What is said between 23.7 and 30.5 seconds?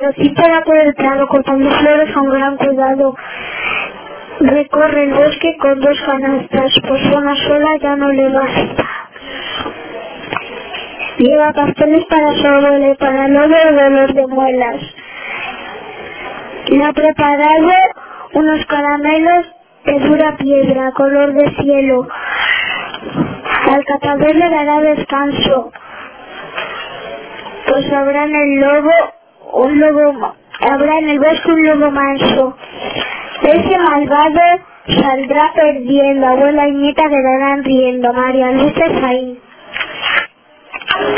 Al catador le dará descanso, pues habrá en el lobo un lobo,